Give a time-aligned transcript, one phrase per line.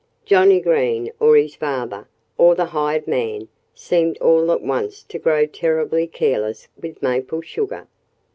[0.25, 5.45] Johnnie Green, or his father, or the hired man seemed all at once to grow
[5.45, 7.85] terribly careless with maple sugar.